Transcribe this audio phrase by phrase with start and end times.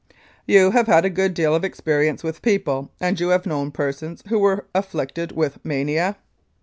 [0.47, 4.23] You have had a good deal of experience with people, and you have known persons
[4.29, 6.17] who were afflicted with mania?